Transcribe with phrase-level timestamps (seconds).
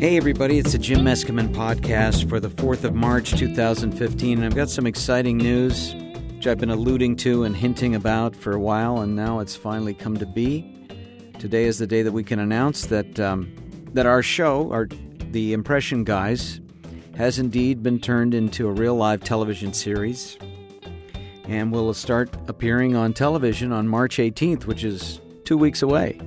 [0.00, 4.54] Hey, everybody, it's the Jim Meskimen podcast for the 4th of March 2015, and I've
[4.54, 5.94] got some exciting news
[6.34, 9.92] which I've been alluding to and hinting about for a while, and now it's finally
[9.92, 10.88] come to be.
[11.38, 13.54] Today is the day that we can announce that, um,
[13.92, 14.88] that our show, our,
[15.32, 16.60] The Impression Guys,
[17.18, 20.38] has indeed been turned into a real live television series
[21.44, 26.18] and will start appearing on television on March 18th, which is two weeks away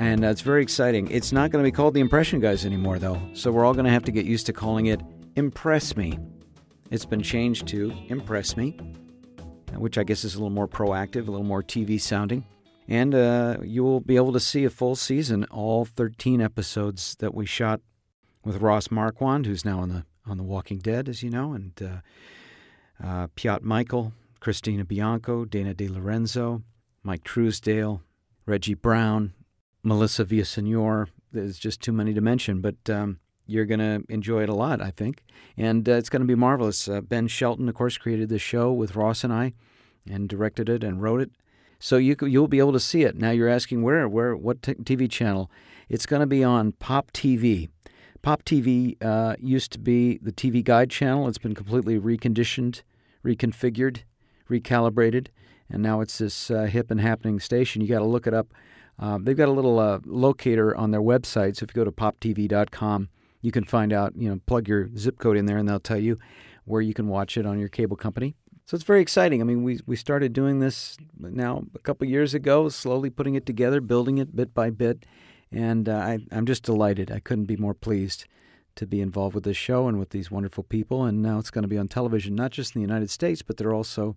[0.00, 1.10] and uh, it's very exciting.
[1.10, 3.84] It's not going to be called the Impression Guys anymore, though, so we're all going
[3.84, 4.98] to have to get used to calling it
[5.36, 6.18] Impress Me.
[6.90, 8.70] It's been changed to Impress Me,
[9.74, 12.46] which I guess is a little more proactive, a little more TV sounding.
[12.88, 17.34] And uh, you will be able to see a full season, all 13 episodes that
[17.34, 17.82] we shot
[18.42, 21.72] with Ross Marquand, who's now on the on The Walking Dead, as you know, and
[21.82, 26.62] uh, uh, Piotr Michael, Christina Bianco, Dana De Lorenzo,
[27.02, 28.02] Mike Truesdale,
[28.46, 29.32] Reggie Brown,
[29.82, 31.06] Melissa Villasenor.
[31.32, 34.80] There's just too many to mention, but um, you're going to enjoy it a lot,
[34.80, 35.24] I think.
[35.56, 36.88] And uh, it's going to be marvelous.
[36.88, 39.52] Uh, ben Shelton, of course, created this show with Ross and I
[40.08, 41.30] and directed it and wrote it.
[41.78, 43.16] So you, you'll be able to see it.
[43.16, 45.50] Now you're asking where, where, what t- TV channel?
[45.88, 47.68] It's going to be on Pop TV.
[48.22, 51.26] Pop TV uh, used to be the TV Guide channel.
[51.26, 52.82] It's been completely reconditioned,
[53.24, 54.00] reconfigured,
[54.48, 55.28] recalibrated,
[55.70, 57.80] and now it's this uh, hip and happening station.
[57.80, 58.48] You got to look it up
[59.00, 61.90] uh, they've got a little uh, locator on their website, so if you go to
[61.90, 63.08] poptv.com,
[63.40, 65.98] you can find out, you know, plug your zip code in there and they'll tell
[65.98, 66.18] you
[66.66, 68.34] where you can watch it on your cable company.
[68.66, 69.40] So it's very exciting.
[69.40, 73.46] I mean, we, we started doing this now a couple years ago, slowly putting it
[73.46, 75.04] together, building it bit by bit.
[75.50, 77.10] And uh, I, I'm just delighted.
[77.10, 78.26] I couldn't be more pleased
[78.76, 81.04] to be involved with this show and with these wonderful people.
[81.04, 83.56] And now it's going to be on television, not just in the United States, but
[83.56, 84.16] they're also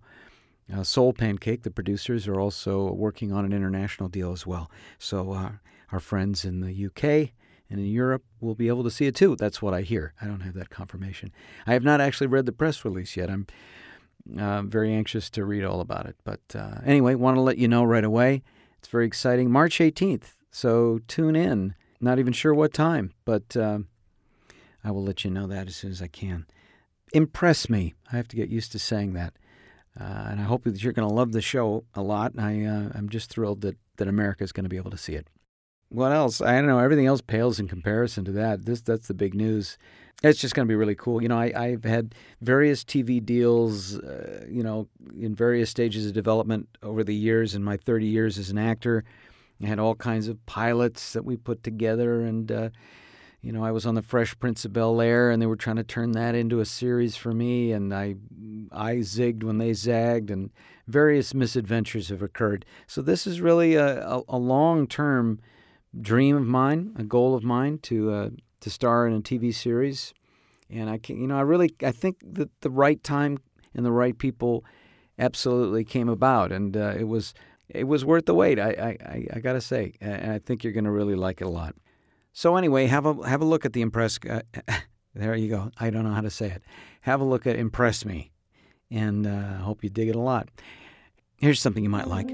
[0.72, 4.70] uh, Soul Pancake, the producers, are also working on an international deal as well.
[4.98, 5.52] So uh,
[5.92, 7.32] our friends in the UK
[7.70, 9.36] and in Europe will be able to see it too.
[9.36, 10.14] That's what I hear.
[10.20, 11.32] I don't have that confirmation.
[11.66, 13.30] I have not actually read the press release yet.
[13.30, 13.46] I'm
[14.38, 16.16] uh, very anxious to read all about it.
[16.24, 18.42] But uh, anyway, want to let you know right away.
[18.78, 19.50] It's very exciting.
[19.50, 20.34] March 18th.
[20.50, 21.74] So tune in.
[22.00, 23.78] Not even sure what time, but uh,
[24.82, 26.46] I will let you know that as soon as I can.
[27.12, 27.94] Impress me.
[28.12, 29.34] I have to get used to saying that.
[29.98, 32.32] Uh, and I hope that you're going to love the show a lot.
[32.38, 35.14] I, uh, I'm just thrilled that, that America is going to be able to see
[35.14, 35.28] it.
[35.88, 36.40] What else?
[36.40, 36.80] I don't know.
[36.80, 38.64] Everything else pales in comparison to that.
[38.64, 39.78] This that's the big news.
[40.24, 41.22] It's just going to be really cool.
[41.22, 46.12] You know, I, I've had various TV deals, uh, you know, in various stages of
[46.12, 47.54] development over the years.
[47.54, 49.04] In my 30 years as an actor,
[49.62, 52.70] I had all kinds of pilots that we put together, and uh,
[53.44, 55.76] you know, I was on the Fresh Prince of Bel Air, and they were trying
[55.76, 58.14] to turn that into a series for me, and I,
[58.72, 60.50] I zigged when they zagged, and
[60.86, 62.64] various misadventures have occurred.
[62.86, 65.40] So this is really a, a, a long-term
[66.00, 70.14] dream of mine, a goal of mine to uh, to star in a TV series,
[70.70, 73.36] and I can, you know, I really, I think that the right time
[73.74, 74.64] and the right people
[75.18, 77.34] absolutely came about, and uh, it was
[77.68, 78.58] it was worth the wait.
[78.58, 81.50] I I, I got to say, and I think you're to really like it a
[81.50, 81.74] lot.
[82.36, 84.18] So anyway, have a have a look at the impress.
[84.28, 84.42] Uh,
[85.14, 85.70] there you go.
[85.78, 86.62] I don't know how to say it.
[87.02, 88.32] Have a look at impress me,
[88.90, 90.48] and I uh, hope you dig it a lot.
[91.36, 92.30] Here's something you might like.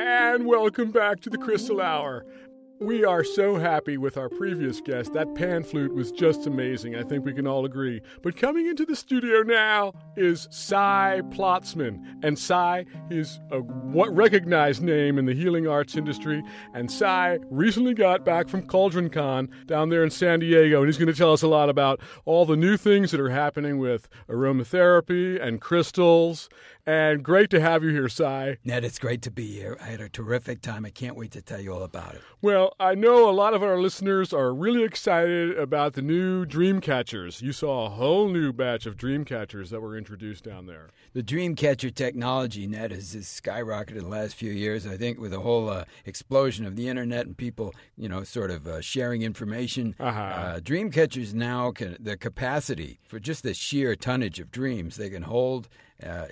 [0.00, 2.26] And welcome back to the Crystal Hour.
[2.82, 5.12] We are so happy with our previous guest.
[5.12, 6.96] That pan flute was just amazing.
[6.96, 8.00] I think we can all agree.
[8.22, 12.02] But coming into the studio now is Cy Plotzman.
[12.22, 16.42] And Cy is a recognized name in the healing arts industry.
[16.72, 20.78] And Cy recently got back from Cauldron Con down there in San Diego.
[20.78, 23.28] And he's going to tell us a lot about all the new things that are
[23.28, 26.48] happening with aromatherapy and crystals
[26.90, 28.56] and great to have you here, Cy.
[28.64, 29.78] Ned, it's great to be here.
[29.80, 30.84] I had a terrific time.
[30.84, 32.22] I can't wait to tell you all about it.
[32.42, 36.80] Well, I know a lot of our listeners are really excited about the new dream
[36.80, 37.42] catchers.
[37.42, 40.88] You saw a whole new batch of dream catchers that were introduced down there.
[41.12, 44.84] The dream catcher technology, Ned, has, skyrocketed in the last few years.
[44.84, 48.50] I think with the whole uh, explosion of the internet and people, you know, sort
[48.50, 49.94] of uh, sharing information.
[50.00, 50.20] Uh-huh.
[50.20, 55.10] Uh, dream catchers now can the capacity for just the sheer tonnage of dreams they
[55.10, 55.68] can hold
[56.02, 56.26] uh,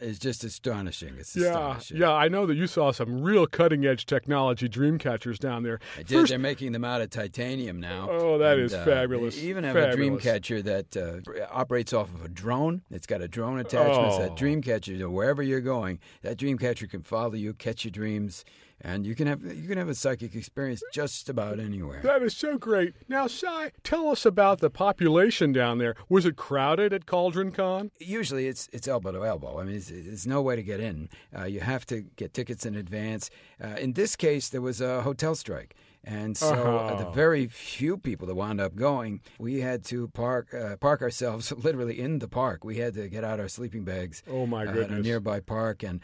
[0.00, 1.14] is just astonishing.
[1.18, 1.96] It's yeah, astonishing.
[1.98, 2.12] yeah.
[2.12, 5.80] I know that you saw some real cutting edge technology dream catchers down there.
[5.96, 6.08] I did.
[6.08, 8.08] First, They're making them out of titanium now.
[8.10, 9.36] Oh, that and, is uh, fabulous.
[9.36, 9.94] They even have fabulous.
[9.94, 12.82] a dream catcher that uh, operates off of a drone.
[12.90, 14.12] It's got a drone attachment.
[14.12, 14.18] Oh.
[14.18, 18.44] That dream catcher, wherever you're going, that dream catcher can follow you, catch your dreams
[18.84, 22.00] and you can have you can have a psychic experience just about anywhere.
[22.02, 22.94] That is so great.
[23.08, 25.96] Now, Cy, tell us about the population down there.
[26.08, 27.90] Was it crowded at Cauldron Con?
[27.98, 29.58] Usually, it's it's elbow to elbow.
[29.58, 31.08] I mean, it's, there's no way to get in.
[31.36, 33.30] Uh, you have to get tickets in advance.
[33.62, 35.74] Uh, in this case, there was a hotel strike.
[36.06, 37.10] And so uh, the Oh.
[37.10, 41.98] very few people that wound up going, we had to park uh, park ourselves literally
[41.98, 42.62] in the park.
[42.64, 45.82] We had to get out our sleeping bags Oh, my uh, at a nearby park,
[45.82, 46.00] and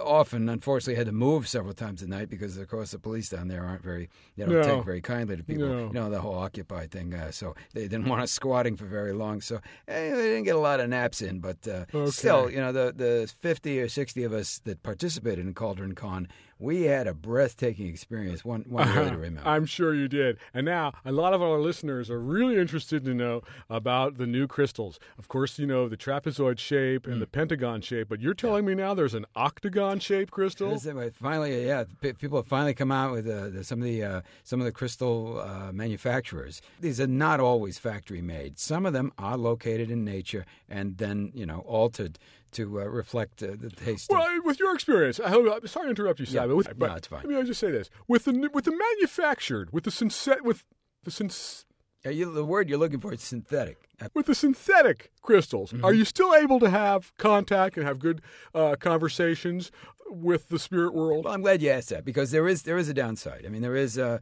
[0.00, 3.48] often, unfortunately, had to move several times a night because, of course, the police down
[3.48, 4.62] there aren't very they don't No.
[4.76, 5.66] take very kindly to people.
[5.68, 5.86] No.
[5.88, 7.14] You know the whole Occupy thing.
[7.14, 9.40] Uh, so they didn't want us squatting for very long.
[9.40, 12.10] So eh, we didn't get a lot of naps in, but uh, Okay.
[12.10, 16.28] still, you know, the the fifty or sixty of us that participated in Cauldron Con,
[16.58, 18.44] we had a breathtaking experience.
[18.44, 19.48] One one really to remember.
[19.48, 20.38] I'm sure you did.
[20.54, 24.46] And now, a lot of our listeners are really interested to know about the new
[24.46, 24.98] crystals.
[25.18, 28.74] Of course, you know the trapezoid shape and the pentagon shape, but you're telling me
[28.74, 30.70] now there's an octagon shape crystal?
[31.14, 31.84] Finally, yeah,
[32.18, 35.40] people have finally come out with uh, some of the uh, some of the crystal
[35.40, 36.62] uh, manufacturers.
[36.80, 38.58] These are not always factory made.
[38.58, 42.18] Some of them are located in nature and then you know altered
[42.56, 44.10] to uh, reflect uh, the taste.
[44.10, 46.94] Well, with your experience, I hope, I'm sorry to interrupt you, Si, Yeah, but, no,
[46.94, 47.22] it's fine.
[47.24, 50.64] Let me just say this: with the with the manufactured, with the synset, with
[51.04, 51.30] the syn-
[52.04, 53.78] Uh, you, the word you're looking for is synthetic.
[54.00, 55.84] Uh, with the synthetic crystals, Mm-hmm.
[55.84, 58.20] are you still able to have contact and have good
[58.54, 59.70] uh, conversations
[60.08, 61.24] with the spirit world?
[61.24, 63.44] Well, I'm glad you asked that because there is there is a downside.
[63.46, 64.18] I mean, there is uh,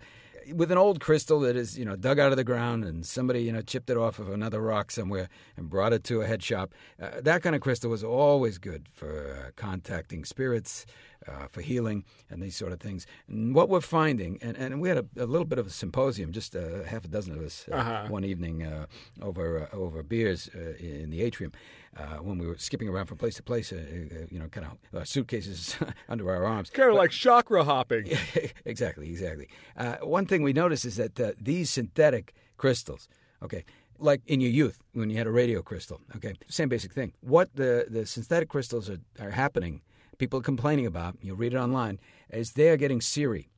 [0.52, 3.42] with an old crystal that is you know dug out of the ground and somebody
[3.42, 6.42] you know chipped it off of another rock somewhere and brought it to a head
[6.42, 6.74] shop.
[7.00, 10.86] Uh, that kind of crystal was always good for uh, contacting spirits,
[11.26, 13.06] uh, for healing, and these sort of things.
[13.28, 16.32] And what we're finding, and, and we had a, a little bit of a symposium,
[16.32, 18.06] just uh, half a dozen of us uh, Uh-huh.
[18.08, 18.86] one evening uh,
[19.22, 21.52] over uh, over beers uh, in the atrium.
[21.96, 24.66] Uh, when we were skipping around from place to place, uh, uh, you know, kind
[24.66, 25.76] of uh, suitcases
[26.08, 26.68] under our arms.
[26.68, 28.08] Kind of like chakra hopping.
[28.64, 29.46] exactly, exactly.
[29.76, 33.08] Uh, one thing we notice is that these synthetic crystals,
[33.42, 33.64] okay,
[33.98, 37.12] like in your youth when you had a radio crystal, okay, same basic thing.
[37.20, 39.82] What the, the synthetic crystals are, are happening,
[40.18, 41.98] people are complaining about, you'll read it online,
[42.30, 43.48] is they are getting Siri.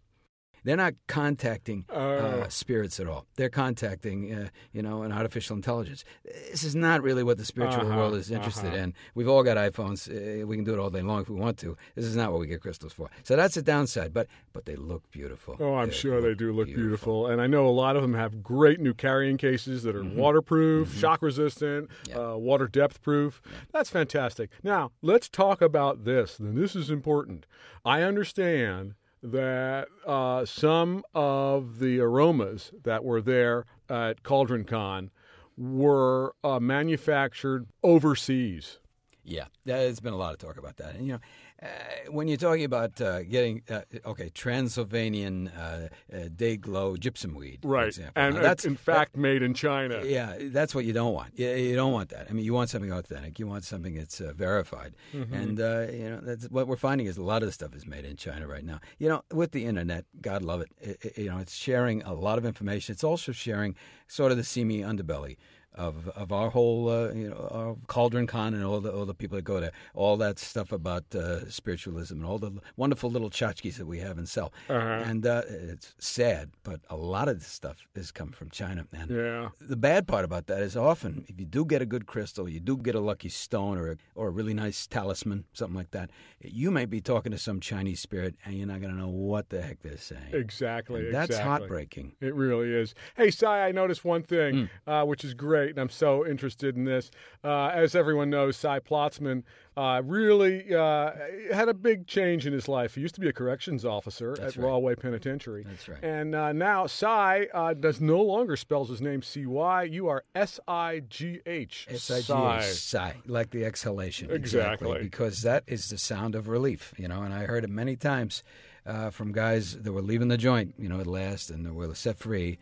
[0.66, 1.96] They're not contacting Oh.
[2.18, 3.24] uh, spirits at all.
[3.36, 6.04] They're contacting, uh, you know, an artificial intelligence.
[6.50, 8.76] This is not really what the spiritual Uh-huh, world is interested uh-huh.
[8.76, 8.94] in.
[9.14, 10.08] We've all got iPhones.
[10.10, 11.76] Uh, we can do it all day long if we want to.
[11.94, 13.08] This is not what we get crystals for.
[13.22, 14.12] So that's a downside.
[14.12, 15.56] But but they look beautiful.
[15.60, 16.82] Oh, I'm They sure they do look beautiful.
[17.22, 17.26] beautiful.
[17.28, 20.92] And I know a lot of them have great new carrying cases that are waterproof,
[20.94, 22.10] shock resistant, Mm-hmm.
[22.10, 22.32] Yeah.
[22.32, 23.40] uh, water depth proof.
[23.72, 24.50] That's fantastic.
[24.64, 26.38] Now, let's talk about this.
[26.40, 27.46] And this is important.
[27.84, 28.94] I understand
[29.32, 35.10] that uh, some of the aromas that were there at Cauldron Con
[35.56, 38.78] were uh, manufactured overseas.
[39.24, 40.94] Yeah, there's been a lot of talk about that.
[40.94, 41.18] And you know,
[41.62, 41.66] uh,
[42.10, 47.60] when you're talking about uh, getting uh, okay, Transylvanian uh, uh, day glow gypsum weed,
[47.62, 47.86] for Right.
[47.88, 48.12] example.
[48.16, 50.02] And Now, that's in fact made in China.
[50.04, 51.38] Yeah, that's what you don't want.
[51.38, 52.26] You, you don't want that.
[52.28, 53.38] I mean, you want something authentic.
[53.38, 54.94] You want something that's uh, verified.
[55.14, 55.34] Mm-hmm.
[55.34, 57.86] And uh, you know, that's what we're finding is a lot of the stuff is
[57.86, 58.80] made in China right now.
[58.98, 60.68] You know, with the internet, God love it.
[60.80, 62.92] It- it- you know, it's sharing a lot of information.
[62.92, 63.74] It's also sharing
[64.06, 65.36] sort of the seamy underbelly.
[65.78, 69.12] Of, of our whole uh, you know our Cauldron Con and all the all the
[69.14, 73.28] people that go there, all that stuff about uh, spiritualism and all the wonderful little
[73.28, 75.02] tchotchkes that we have and sell, Uh-huh.
[75.04, 79.10] and uh, it's sad, but a lot of this stuff is coming from China, and
[79.10, 79.50] Yeah.
[79.60, 82.60] the bad part about that is often if you do get a good crystal, you
[82.60, 86.08] do get a lucky stone or a, or a really nice talisman, something like that,
[86.40, 89.48] you may be talking to some Chinese spirit and you're not going to know what
[89.50, 90.32] the heck they're saying.
[90.32, 91.06] Exactly.
[91.06, 91.48] And that's exactly.
[91.50, 92.12] heartbreaking.
[92.20, 92.94] It really is.
[93.16, 96.84] Hey, Cy, I noticed one thing, uh, which is great, and I'm so interested in
[96.84, 97.10] this.
[97.42, 99.42] Uh, as everyone knows, Cy Plotzman
[99.76, 101.12] uh, really uh,
[101.52, 102.94] had a big change in his life.
[102.94, 104.68] He used to be a corrections officer That's at right.
[104.68, 105.64] Rahway Penitentiary.
[105.64, 106.02] That's right.
[106.02, 109.82] And uh, now Cy uh, does no longer spells his name C Y.
[109.84, 111.86] You are S I G H.
[111.94, 114.30] Cy, sigh, like the exhalation.
[114.30, 115.00] Exactly.
[115.00, 118.42] Because that is the sound of relief, you know, and I heard it many times
[118.86, 121.94] uh, from guys that were leaving the joint, you know, at last and they were
[121.94, 122.58] set free.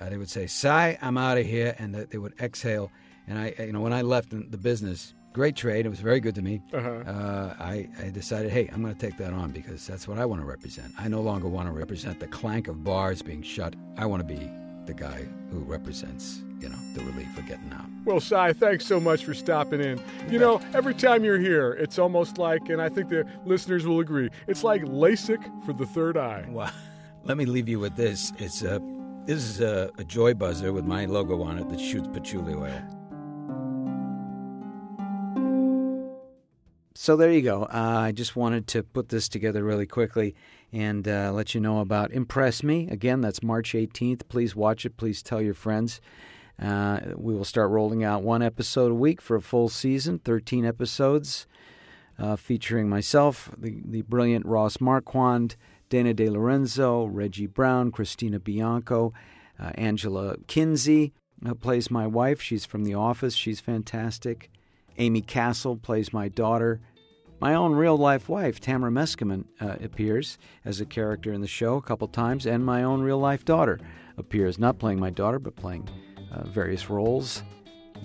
[0.00, 2.90] Uh, they would say, sigh, I'm out of here, and that they would exhale.
[3.26, 6.34] And I, you know, when I left the business, great trade, it was very good
[6.34, 6.62] to me.
[6.72, 6.88] Uh-huh.
[6.88, 10.24] Uh, I, I decided, hey, I'm going to take that on because that's what I
[10.24, 10.92] want to represent.
[10.98, 13.74] I no longer want to represent the clank of bars being shut.
[13.96, 14.50] I want to be
[14.86, 17.84] the guy who represents, you know, the relief of getting out.
[18.04, 20.00] Well, Cy, thanks so much for stopping in.
[20.30, 24.00] You know, every time you're here, it's almost like, and I think the listeners will
[24.00, 26.46] agree, it's like LASIK for the third eye.
[26.48, 26.72] Well,
[27.24, 28.32] let me leave you with this.
[28.38, 28.80] It's a
[29.28, 32.82] this is a, a joy buzzer with my logo on it that shoots patchouli oil.
[36.94, 37.62] so there you go.
[37.64, 40.34] Uh, I just wanted to put this together really quickly
[40.72, 42.88] and uh, let you know about Impress Me.
[42.90, 44.22] Again, that's March 18th.
[44.28, 44.96] Please watch it.
[44.96, 46.00] Please tell your friends.
[46.60, 50.64] Uh, we will start rolling out one episode a week for a full season, 13
[50.64, 51.46] episodes,
[52.18, 55.54] uh, featuring myself, the, the brilliant Ross Marquand,
[55.88, 59.12] Dana De Lorenzo, Reggie Brown, Christina Bianco,
[59.58, 61.12] uh, Angela Kinsey
[61.46, 62.40] uh, plays my wife.
[62.40, 63.34] She's from The Office.
[63.34, 64.50] She's fantastic.
[64.98, 66.80] Amy Castle plays my daughter.
[67.40, 71.76] My own real life wife, Tamara Meskimen, uh, appears as a character in the show
[71.76, 73.78] a couple times, and my own real life daughter
[74.16, 75.88] appears, not playing my daughter, but playing
[76.32, 77.44] uh, various roles.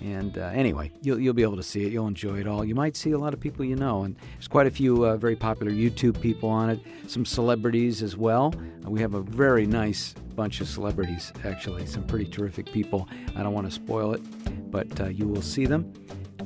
[0.02, 1.92] And uh, anyway, you'll, you'll be able to see it.
[1.92, 2.64] You'll enjoy it all.
[2.64, 5.16] You might see a lot of people you know, and there's quite a few uh,
[5.16, 8.54] very popular YouTube people on it, some celebrities as well.
[8.84, 13.08] Uh, we have a very nice bunch of celebrities, actually, some pretty terrific people.
[13.36, 15.92] I don't want to spoil it, but uh, you will see them.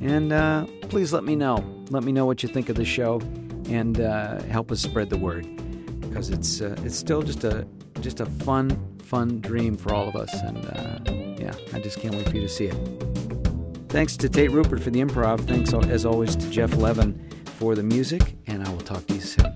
[0.01, 1.65] And uh, please let me know.
[1.91, 3.21] Let me know what you think of the show,
[3.69, 5.49] and uh, help us spread the word
[6.01, 7.67] because it's it's still just a
[8.01, 10.33] just a fun fun dream for all of us.
[10.35, 13.08] And yeah, I just can't wait for you to see it.
[13.89, 15.47] Thanks to Tate Rupert for the improv.
[15.47, 19.21] Thanks, as always, to Jeff Levin for the music, and I will talk to you
[19.21, 19.48] soon.